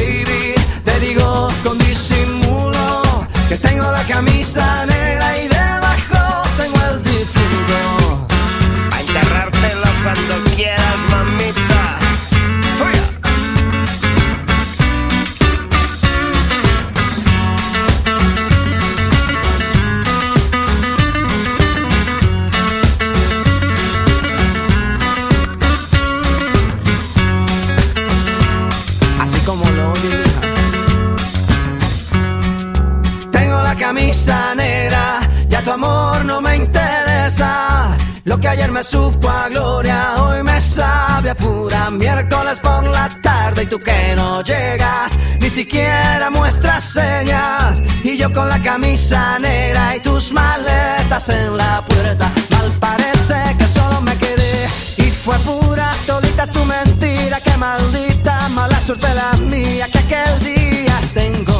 con 48.33 48.49
la 48.49 48.59
camisa 48.59 49.37
negra 49.39 49.95
y 49.95 49.99
tus 49.99 50.31
maletas 50.31 51.29
en 51.29 51.57
la 51.57 51.83
puerta. 51.85 52.31
Mal 52.51 52.71
parece 52.79 53.35
que 53.57 53.67
solo 53.67 54.01
me 54.01 54.17
quedé 54.17 54.67
y 54.97 55.11
fue 55.11 55.37
pura 55.39 55.91
todita 56.05 56.47
tu 56.47 56.63
mentira. 56.65 57.39
Qué 57.41 57.55
maldita 57.57 58.49
mala 58.49 58.79
suerte 58.81 59.07
la 59.13 59.33
mía 59.37 59.87
que 59.91 59.99
aquel 59.99 60.39
día 60.43 60.99
tengo 61.13 61.52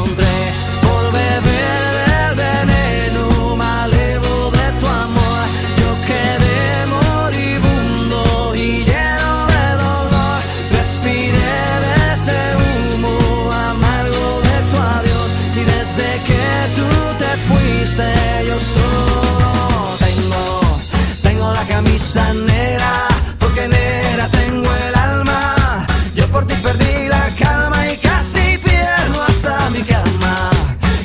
porque 23.40 23.66
nera 23.66 24.28
tengo 24.28 24.70
el 24.88 24.94
alma. 24.94 25.84
Yo 26.14 26.28
por 26.28 26.46
ti 26.46 26.54
perdí 26.62 27.08
la 27.08 27.28
calma 27.36 27.90
y 27.90 27.96
casi 27.96 28.58
pierdo 28.58 29.20
hasta 29.22 29.68
mi 29.70 29.82
cama. 29.82 30.50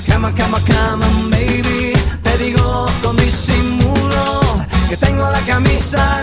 Cama, 0.05 0.32
cama, 0.36 0.60
cama, 0.68 1.07
baby. 1.32 1.93
Te 2.22 2.38
digo 2.38 2.86
con 3.01 3.18
disimulo 3.18 4.41
que 4.88 4.97
tengo 4.97 5.28
la 5.32 5.41
camisa 5.41 6.22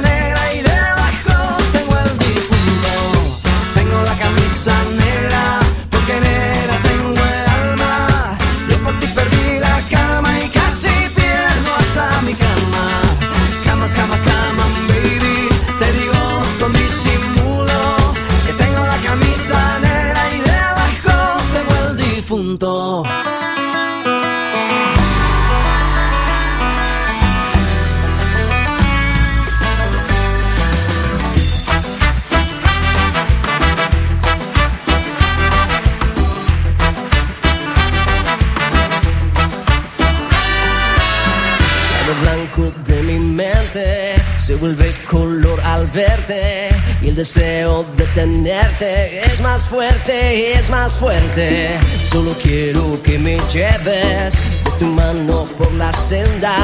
eres 50.67 50.71
más 50.71 50.99
fuerte. 50.99 51.79
Solo 51.83 52.35
quiero 52.43 53.01
que 53.03 53.19
me 53.19 53.39
lleves 53.53 54.65
de 54.65 54.71
tu 54.79 54.87
mano 54.87 55.45
por 55.59 55.73
la 55.73 55.93
senda 55.93 56.55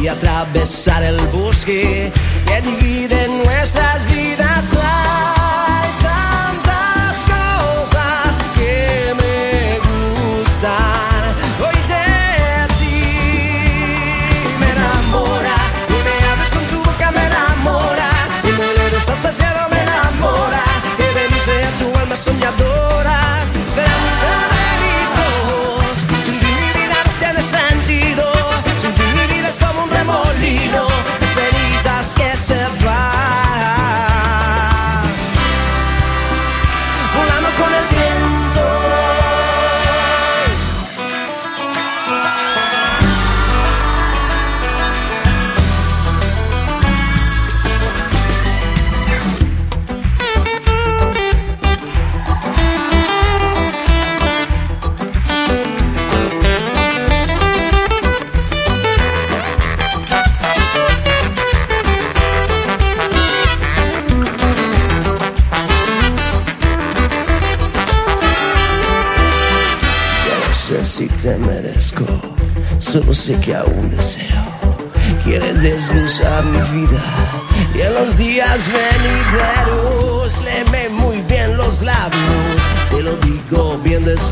y 0.00 0.08
atravesar 0.08 1.02
el 1.02 1.16
bosque 1.32 2.12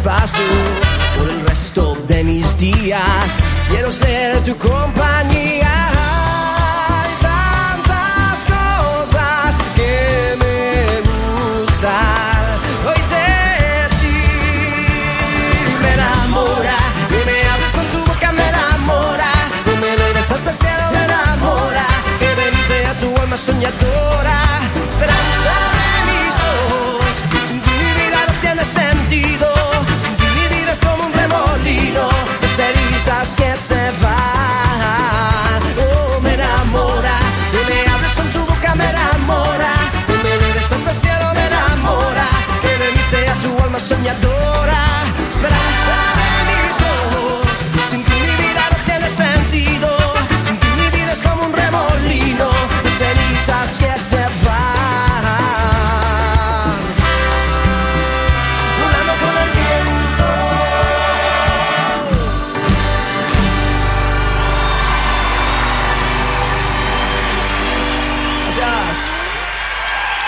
espacio 0.04 0.44
por 1.16 1.30
el 1.30 1.40
resto 1.46 1.94
de 2.06 2.22
mis 2.24 2.58
días. 2.58 3.38
Quiero 3.70 3.90
ser 3.90 4.42
tu 4.42 4.54
compañero 4.56 4.93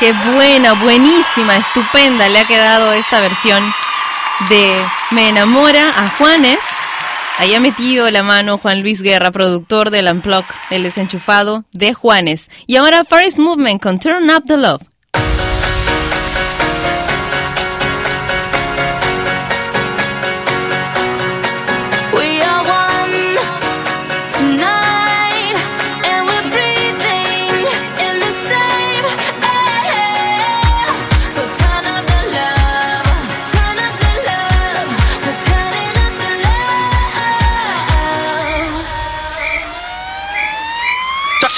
Qué 0.06 0.14
buena, 0.34 0.74
buenísima, 0.74 1.56
estupenda 1.56 2.28
le 2.28 2.38
ha 2.38 2.44
quedado 2.46 2.92
esta 2.92 3.20
versión 3.20 3.60
de 4.48 4.72
Me 5.10 5.30
enamora 5.30 5.88
a 5.88 6.10
Juanes. 6.10 6.64
Ahí 7.38 7.52
ha 7.56 7.58
metido 7.58 8.08
la 8.12 8.22
mano 8.22 8.56
Juan 8.56 8.82
Luis 8.82 9.02
Guerra, 9.02 9.32
productor 9.32 9.90
del 9.90 10.06
Unplug, 10.06 10.44
el 10.70 10.84
desenchufado 10.84 11.64
de 11.72 11.92
Juanes. 11.92 12.52
Y 12.68 12.76
ahora 12.76 13.02
Forest 13.02 13.40
Movement 13.40 13.82
con 13.82 13.98
Turn 13.98 14.30
Up 14.30 14.44
the 14.46 14.56
Love. 14.56 14.82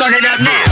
turn 0.09 0.17
it 0.17 0.25
up 0.25 0.41
now. 0.41 0.65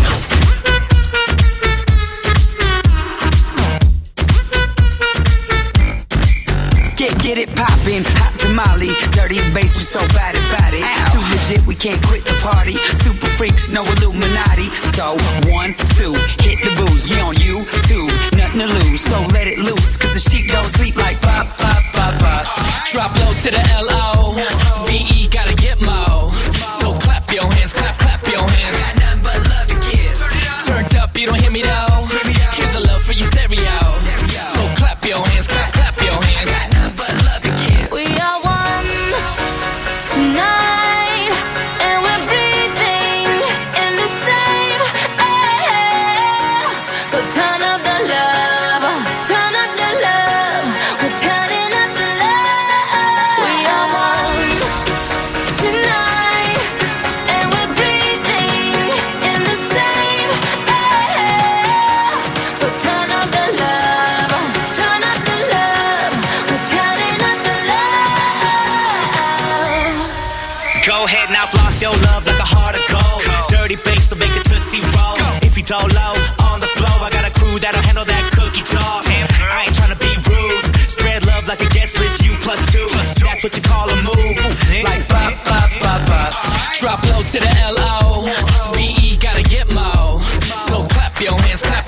Get, 6.96 7.18
get 7.20 7.36
it 7.36 7.54
poppin', 7.54 8.04
hot 8.16 8.32
tamale, 8.38 8.88
dirty 9.12 9.36
bass, 9.52 9.76
we 9.76 9.82
so 9.82 10.00
bad 10.16 10.34
about 10.34 10.72
it. 10.72 10.82
Ow. 10.82 11.12
Too 11.12 11.20
legit, 11.36 11.66
we 11.66 11.74
can't 11.74 12.02
quit 12.06 12.24
the 12.24 12.32
party. 12.40 12.76
Super 13.04 13.26
freaks, 13.26 13.68
no 13.68 13.84
Illuminati. 13.84 14.70
So 14.96 15.16
one, 15.52 15.74
two, 15.96 16.14
hit 16.40 16.64
the 16.64 16.72
booze. 16.80 17.04
We 17.04 17.20
on 17.20 17.36
you, 17.36 17.66
two, 17.84 18.06
nothing 18.36 18.60
to 18.60 18.66
lose. 18.66 19.02
So 19.02 19.20
let 19.36 19.46
it 19.46 19.58
loose, 19.58 19.96
cause 19.98 20.14
the 20.14 20.20
sheep 20.20 20.50
don't 20.50 20.64
sleep 20.64 20.96
like 20.96 21.20
pop, 21.20 21.48
pop, 21.58 21.82
pop, 21.92 22.18
pop. 22.20 22.46
Drop 22.90 23.12
low 23.20 23.34
to 23.34 23.50
the 23.50 23.60
L 23.74 23.86
O 23.90 24.86
V 24.86 24.96
E, 25.12 25.28
gotta 25.28 25.54
get 25.54 25.78
mo. 25.82 26.05
Up, 31.64 31.85
Go 70.86 71.02
ahead 71.02 71.28
now, 71.34 71.46
floss 71.46 71.82
your 71.82 71.90
love 72.06 72.22
like 72.30 72.38
a 72.38 72.46
heart 72.46 72.78
of 72.78 72.84
gold. 72.86 73.18
Dirty 73.50 73.74
bass, 73.74 74.06
so 74.06 74.14
make 74.14 74.30
it 74.30 74.46
tootsie 74.46 74.78
roll. 74.94 75.18
If 75.42 75.58
you 75.58 75.66
don't 75.66 75.90
low 75.90 76.14
on 76.46 76.62
the 76.62 76.70
flow, 76.78 77.02
I 77.02 77.10
got 77.10 77.26
a 77.26 77.32
crew 77.34 77.58
that'll 77.58 77.82
handle 77.82 78.06
that 78.06 78.24
cookie 78.38 78.62
jar. 78.62 79.02
Damn, 79.02 79.26
I 79.50 79.66
ain't 79.66 79.74
tryna 79.74 79.98
be 79.98 80.14
rude. 80.30 80.62
Spread 80.86 81.26
love 81.26 81.50
like 81.50 81.58
a 81.58 81.66
guest 81.74 81.98
list, 81.98 82.22
you 82.22 82.38
plus 82.38 82.62
two. 82.70 82.86
That's 82.94 83.42
what 83.42 83.56
you 83.58 83.62
call 83.66 83.90
a 83.90 83.96
move. 84.06 84.38
Like 84.86 85.02
pop, 85.10 85.34
pop, 85.42 85.70
pop, 85.82 86.00
pop. 86.06 86.30
Drop 86.78 87.02
low 87.10 87.22
to 87.34 87.38
the 87.42 87.52
L-O. 87.66 88.22
V-E 88.78 89.18
gotta 89.18 89.42
get 89.42 89.66
mo. 89.74 90.22
So 90.70 90.86
clap 90.86 91.18
your 91.18 91.34
hands, 91.50 91.66
clap, 91.66 91.85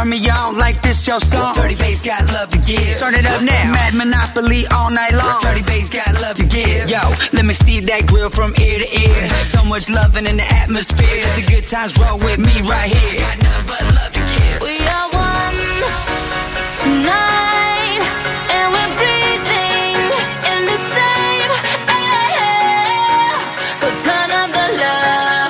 Turn 0.00 0.08
me 0.08 0.30
on 0.30 0.56
like 0.56 0.80
this 0.80 1.06
your 1.06 1.20
song. 1.20 1.52
Dirty 1.52 1.74
bass 1.74 2.00
got 2.00 2.24
love 2.28 2.48
to 2.52 2.58
give. 2.60 2.96
Turn 2.96 3.14
it 3.14 3.26
up 3.26 3.42
now. 3.42 3.70
Mad 3.70 3.92
Monopoly 3.92 4.66
all 4.68 4.90
night 4.90 5.12
long. 5.12 5.38
Dirty 5.42 5.60
bass 5.60 5.90
got 5.90 6.18
love 6.22 6.36
to 6.36 6.46
give. 6.46 6.88
Yo, 6.88 7.00
let 7.34 7.44
me 7.44 7.52
see 7.52 7.80
that 7.80 8.06
grill 8.06 8.30
from 8.30 8.54
ear 8.58 8.78
to 8.78 8.88
ear. 8.98 9.44
So 9.44 9.62
much 9.62 9.90
loving 9.90 10.24
in 10.24 10.38
the 10.38 10.44
atmosphere. 10.54 11.20
Let 11.22 11.36
the 11.36 11.42
good 11.42 11.68
times 11.68 11.98
roll 11.98 12.16
with 12.18 12.38
me 12.38 12.62
right 12.62 12.90
here. 12.90 13.20
Got 13.20 13.42
nothing 13.42 13.66
but 13.66 13.82
love 13.92 14.12
to 14.14 14.20
give. 14.20 14.62
We 14.62 14.80
are 14.88 15.10
one 15.12 15.60
tonight, 16.80 18.00
and 18.56 18.72
we're 18.72 18.92
breathing 18.96 20.00
in 20.48 20.60
the 20.64 20.80
same 20.96 21.52
air. 21.92 23.36
So 23.76 23.92
turn 24.00 24.32
up 24.32 24.48
the 24.48 24.66
love, 24.80 25.49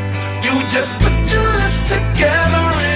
Just 0.71 0.97
put 0.99 1.33
your 1.33 1.43
lips 1.57 1.83
together 1.83 2.90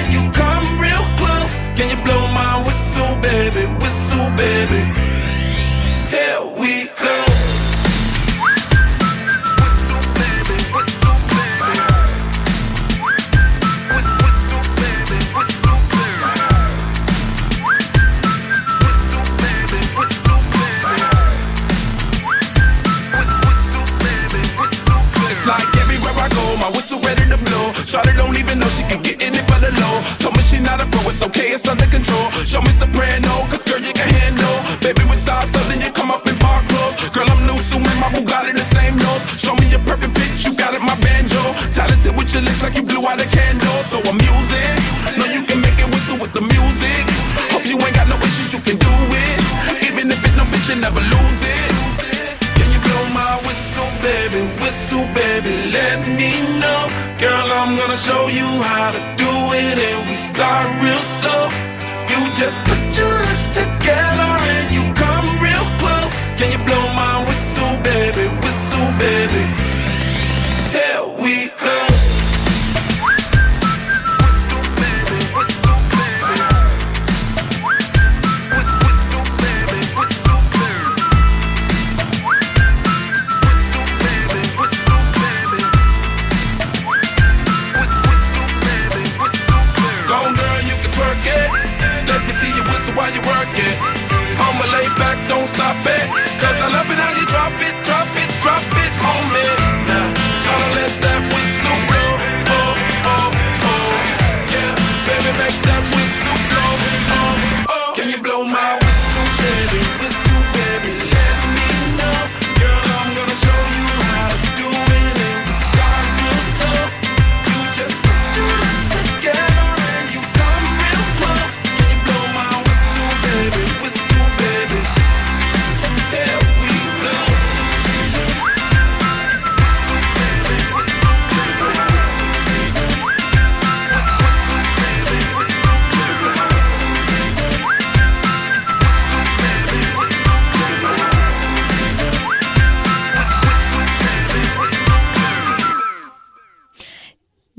know 28.66 28.74
she 28.74 28.84
can 28.89 29.01
get 29.05 29.22
in 29.22 29.38
it 29.38 29.45
for 29.45 29.61
the 29.61 29.70
low. 29.78 29.95
Told 30.18 30.34
me 30.34 30.41
she 30.41 30.57
not 30.57 30.82
a 30.82 30.86
pro, 30.89 31.01
it's 31.05 31.22
okay, 31.22 31.53
it's 31.53 31.68
under 31.70 31.86
control. 31.86 32.26
Show 32.49 32.61
me 32.66 32.74
soprano, 32.74 33.45
cause 33.53 33.61
girl, 33.61 33.78
you 33.78 33.93
can 33.93 34.09
handle. 34.09 34.57
Baby, 34.82 35.05
we 35.05 35.16
stars, 35.22 35.53
so 35.53 35.61
then 35.70 35.80
you 35.86 35.93
come 35.93 36.09
up 36.09 36.26
in 36.26 36.36
park 36.41 36.66
clothes. 36.66 36.97
Girl, 37.13 37.30
I'm 37.30 37.45
new, 37.45 37.57
so 37.70 37.78
my 37.80 38.09
Bugatti 38.09 38.57
the 38.57 38.66
same 38.74 38.97
nose. 38.97 39.24
Show 39.38 39.53
me 39.61 39.70
your 39.70 39.84
perfect 39.86 40.18
pitch, 40.18 40.45
you 40.45 40.57
got 40.57 40.74
it, 40.74 40.82
my 40.82 40.97
banjo. 41.05 41.41
Talented 41.78 42.18
with 42.18 42.34
your 42.34 42.41
lips 42.41 42.61
like 42.66 42.76
you 42.76 42.84
blew 42.84 43.05
out 43.05 43.22
a 43.22 43.28
candle. 43.30 43.80
So 43.93 44.01
I'm 44.09 44.18
using, 44.18 44.76
know 45.22 45.30
you 45.30 45.45
can 45.45 45.61
make 45.61 45.78
it 45.78 45.88
whistle 45.93 46.18
with 46.18 46.34
the 46.34 46.41
music. 46.41 47.01
Hope 47.53 47.66
you 47.70 47.78
ain't 47.78 47.93
got 47.93 48.09
no 48.09 48.18
issues, 48.18 48.49
you 48.49 48.61
can 48.66 48.78
do 48.82 48.93
it. 49.13 49.38
Even 49.86 50.09
if 50.09 50.20
it 50.26 50.34
no 50.34 50.43
bitch, 50.49 50.74
you 50.74 50.82
never 50.82 51.01
lose 51.01 51.14
show 57.96 58.28
you 58.28 58.43
how 58.43 58.91
to 58.91 59.00
do 59.16 59.32
it, 59.56 59.78
and 59.80 60.10
we 60.10 60.16
start 60.16 60.68
real 60.84 61.04
slow. 61.16 61.48
You 62.12 62.20
just 62.36 62.75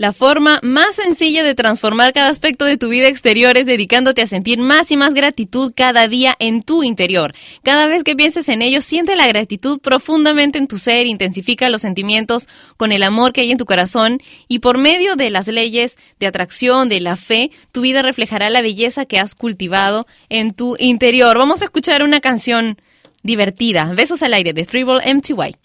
La 0.06 0.12
forma 0.12 0.60
más 0.62 0.94
sencilla 0.94 1.42
de 1.42 1.56
transformar 1.56 2.12
cada 2.12 2.28
aspecto 2.28 2.64
de 2.64 2.76
tu 2.76 2.88
vida 2.90 3.08
exterior 3.08 3.56
es 3.56 3.66
dedicándote 3.66 4.22
a 4.22 4.28
sentir 4.28 4.60
más 4.60 4.92
y 4.92 4.96
más 4.96 5.14
gratitud 5.14 5.72
cada 5.74 6.06
día 6.06 6.36
en 6.38 6.62
tu 6.62 6.84
interior. 6.84 7.34
Cada 7.64 7.88
vez 7.88 8.04
que 8.04 8.14
pienses 8.14 8.48
en 8.48 8.62
ello, 8.62 8.80
siente 8.82 9.16
la 9.16 9.26
gratitud 9.26 9.80
profundamente 9.80 10.58
en 10.58 10.68
tu 10.68 10.78
ser, 10.78 11.08
intensifica 11.08 11.70
los 11.70 11.82
sentimientos 11.82 12.46
con 12.76 12.92
el 12.92 13.02
amor 13.02 13.32
que 13.32 13.40
hay 13.40 13.50
en 13.50 13.58
tu 13.58 13.64
corazón 13.64 14.22
y 14.46 14.60
por 14.60 14.78
medio 14.78 15.16
de 15.16 15.28
las 15.28 15.48
leyes 15.48 15.96
de 16.20 16.28
atracción, 16.28 16.88
de 16.88 17.00
la 17.00 17.16
fe, 17.16 17.50
tu 17.72 17.80
vida 17.80 18.00
reflejará 18.02 18.48
la 18.48 18.62
belleza 18.62 19.06
que 19.06 19.18
has 19.18 19.34
cultivado 19.34 20.06
en 20.28 20.54
tu 20.54 20.76
interior. 20.78 21.36
Vamos 21.36 21.62
a 21.62 21.64
escuchar 21.64 22.04
una 22.04 22.20
canción 22.20 22.80
divertida. 23.24 23.86
Besos 23.86 24.22
al 24.22 24.34
aire 24.34 24.52
de 24.52 24.66
Three 24.66 24.84
Ball 24.84 25.02
MTY. 25.04 25.56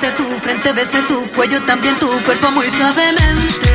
besé 0.00 0.12
tu 0.16 0.24
frente, 0.40 0.72
besé 0.72 1.02
tu 1.02 1.26
cuello, 1.32 1.60
también 1.62 1.94
tu 1.96 2.08
cuerpo 2.22 2.50
muy 2.52 2.66
suavemente. 2.66 3.70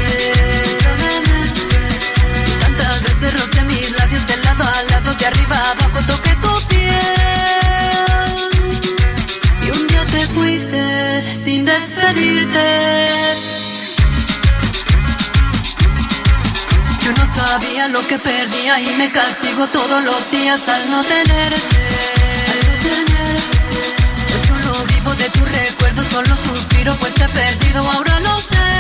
Tantas 2.61 3.03
veces 3.03 3.34
rocé 3.39 3.63
mis 3.63 3.91
labios 3.91 4.28
de 4.28 4.38
lado 4.38 4.63
a 4.63 4.84
lado, 4.91 5.13
de 5.15 5.26
arriba 5.26 5.57
a 5.57 5.71
abajo, 5.71 5.99
toqué 6.07 6.36
tu 6.36 6.67
piel. 6.67 6.93
Y 9.65 9.71
un 9.71 9.88
día 9.88 10.05
te 10.05 10.28
fuiste 10.28 11.24
sin 11.43 11.65
despedirte. 11.65 13.07
Yo 17.03 17.11
no 17.11 17.36
sabía 17.36 17.88
lo 17.89 18.07
que 18.07 18.17
perdía 18.17 18.80
y 18.80 18.95
me 18.95 19.11
castigo 19.11 19.67
todos 19.67 20.03
los 20.03 20.32
días 20.32 20.61
al 20.67 20.91
no 20.91 21.03
tenerte. 21.03 21.92
solo 26.14 26.36
suspiro 26.36 26.93
pues 26.99 27.11
te 27.16 27.24
he 27.24 27.30
perdido, 27.30 27.80
ahora 27.89 28.20
lo 28.20 28.38
sé. 28.38 28.72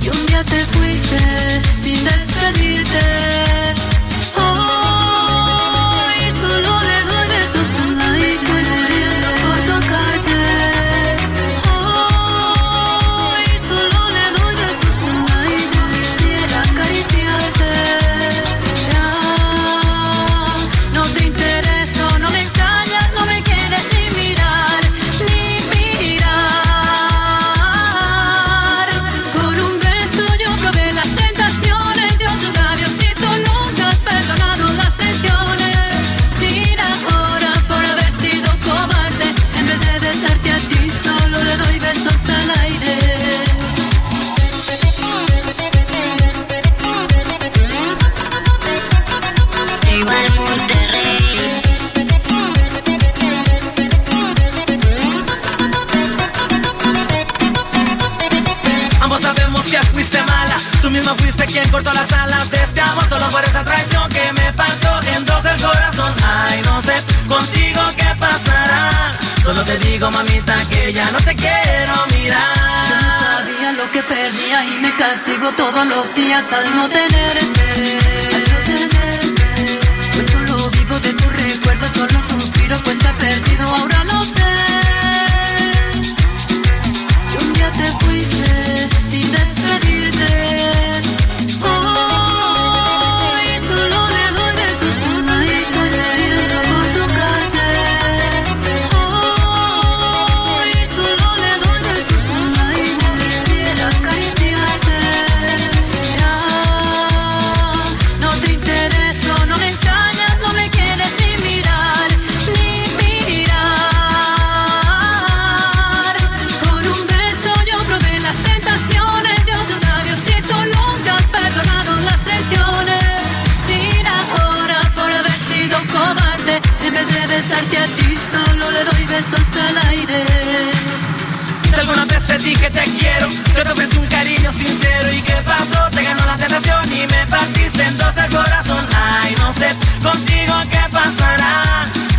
Y 0.00 0.08
un 0.10 0.26
día 0.26 0.44
te 0.44 0.64
fuiste 0.66 1.18
sin 1.82 2.04
despedirte. 2.04 3.69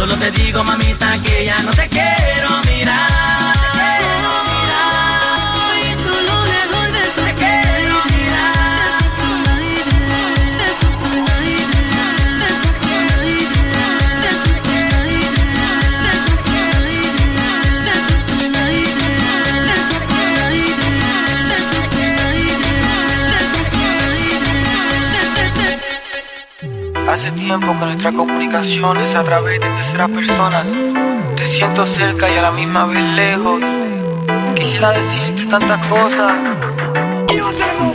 Solo 0.02 0.18
te 0.18 0.32
digo, 0.32 0.64
mamita, 0.64 1.16
que 1.22 1.45
ya 1.45 1.62
no 1.62 1.70
te 1.74 1.88
quiero. 1.88 2.20
cuando 27.82 27.95
nuestra 27.95 28.11
comunicación 28.11 28.95
es 28.97 29.15
a 29.15 29.23
través 29.23 29.59
de 29.59 29.65
terceras 29.65 30.09
personas. 30.09 30.67
Te 31.36 31.43
siento 31.47 31.84
cerca 31.84 32.29
y 32.29 32.38
a 32.38 32.43
la 32.43 32.51
misma 32.51 32.86
vez 32.86 33.01
lejos. 33.01 33.59
Quisiera 34.53 34.91
decirte 34.91 35.47
tantas 35.47 35.84
cosas. 35.88 36.32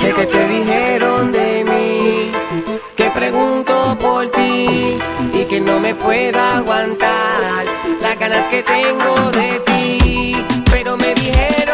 Sé 0.00 0.12
que 0.12 0.26
te 0.26 0.48
dijeron 0.48 1.30
de 1.30 1.64
mí, 1.64 2.32
que 2.96 3.10
pregunto 3.12 3.96
por 4.00 4.28
ti 4.32 4.98
y 5.32 5.44
que 5.44 5.60
no 5.60 5.78
me 5.78 5.94
pueda 5.94 6.56
aguantar 6.56 7.64
las 8.02 8.18
ganas 8.18 8.48
que 8.48 8.64
tengo 8.64 9.30
de 9.30 9.60
ti. 9.66 10.44
Pero 10.68 10.96
me 10.96 11.14
dijeron. 11.14 11.65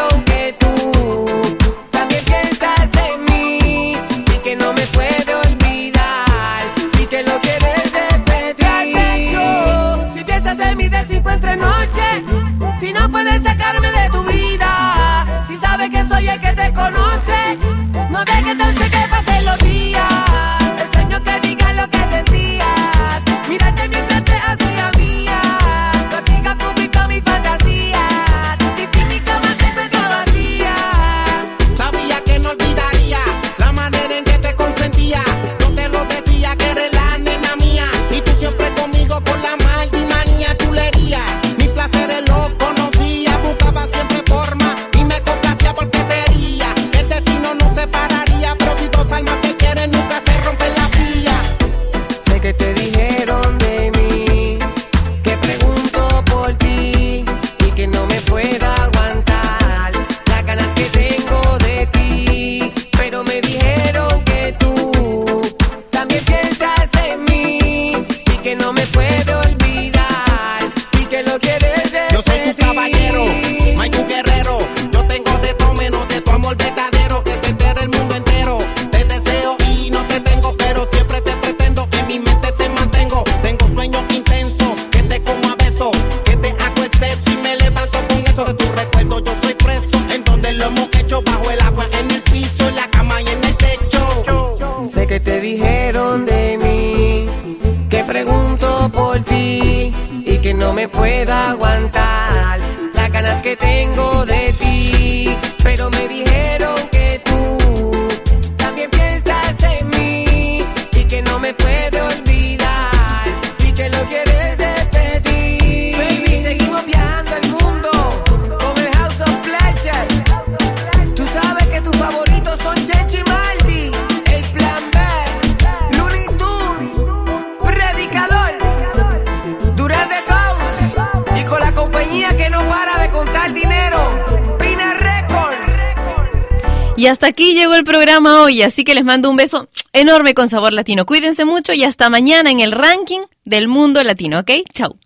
hasta 137.23 137.31
aquí 137.31 137.53
llegó 137.53 137.73
el 137.75 137.85
programa 137.85 138.41
hoy, 138.41 138.63
así 138.63 138.83
que 138.83 138.93
les 138.93 139.05
mando 139.05 139.29
un 139.29 139.37
beso 139.37 139.69
enorme 139.93 140.33
con 140.33 140.49
sabor 140.49 140.73
latino. 140.73 141.05
Cuídense 141.05 141.45
mucho 141.45 141.71
y 141.71 141.85
hasta 141.85 142.09
mañana 142.09 142.51
en 142.51 142.59
el 142.59 142.73
ranking 142.73 143.21
del 143.45 143.69
mundo 143.69 144.03
latino, 144.03 144.39
¿ok? 144.39 144.51
Chau. 144.73 144.97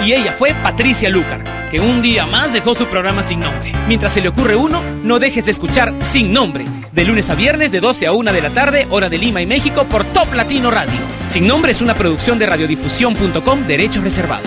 Y 0.00 0.12
ella 0.12 0.32
fue 0.32 0.54
Patricia 0.54 1.10
Lucar, 1.10 1.70
que 1.70 1.80
un 1.80 2.02
día 2.02 2.24
más 2.24 2.52
dejó 2.52 2.72
su 2.76 2.86
programa 2.86 3.24
sin 3.24 3.40
nombre. 3.40 3.72
Mientras 3.88 4.12
se 4.12 4.20
le 4.20 4.28
ocurre 4.28 4.54
uno, 4.54 4.80
no 5.02 5.18
dejes 5.18 5.46
de 5.46 5.50
escuchar 5.50 5.92
Sin 6.02 6.32
Nombre, 6.32 6.66
de 6.92 7.04
lunes 7.04 7.28
a 7.30 7.34
viernes 7.34 7.72
de 7.72 7.80
12 7.80 8.06
a 8.06 8.12
1 8.12 8.32
de 8.32 8.40
la 8.40 8.50
tarde, 8.50 8.86
hora 8.88 9.08
de 9.08 9.18
Lima 9.18 9.42
y 9.42 9.46
México, 9.46 9.86
por 9.90 10.04
Top 10.04 10.32
Latino 10.34 10.70
Radio. 10.70 11.00
Sin 11.26 11.48
Nombre 11.48 11.72
es 11.72 11.82
una 11.82 11.94
producción 11.94 12.38
de 12.38 12.46
radiodifusión.com, 12.46 13.66
derechos 13.66 14.04
reservados. 14.04 14.46